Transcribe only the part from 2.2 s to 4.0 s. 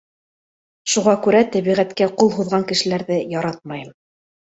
ҡул һуҙған кешеләрҙе яратмайым